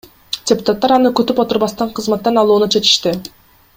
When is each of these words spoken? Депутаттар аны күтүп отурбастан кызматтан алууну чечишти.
Депутаттар 0.51 0.93
аны 0.95 1.11
күтүп 1.19 1.41
отурбастан 1.43 1.93
кызматтан 2.01 2.41
алууну 2.45 2.71
чечишти. 2.77 3.15